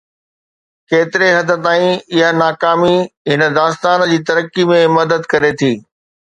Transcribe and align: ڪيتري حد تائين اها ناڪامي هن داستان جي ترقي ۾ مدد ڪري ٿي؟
ڪيتري 0.89 1.29
حد 1.37 1.49
تائين 1.65 1.91
اها 2.15 2.29
ناڪامي 2.39 2.95
هن 3.35 3.41
داستان 3.59 4.07
جي 4.13 4.19
ترقي 4.31 4.67
۾ 4.73 4.81
مدد 4.97 5.29
ڪري 5.35 5.53
ٿي؟ 5.63 5.73